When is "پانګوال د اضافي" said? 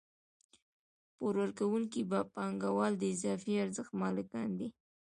2.35-3.53